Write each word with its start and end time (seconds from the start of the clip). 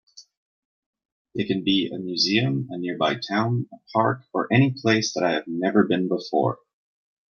They 1.35 1.43
can 1.45 1.63
be 1.63 1.91
a 1.93 1.99
museum, 1.99 2.65
a 2.71 2.79
nearby 2.79 3.17
town, 3.19 3.69
a 3.71 3.77
park, 3.93 4.23
or 4.33 4.51
any 4.51 4.73
place 4.81 5.13
that 5.13 5.23
I 5.23 5.33
have 5.33 5.47
never 5.47 5.83
been 5.83 6.07
before. 6.07 6.57